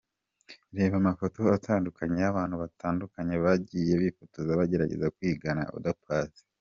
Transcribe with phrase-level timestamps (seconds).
[0.75, 6.43] Reba amafoto atandukanye y’abantu batandukanye bagiye bifotoza bagerageza kwigana Oda Paccy:.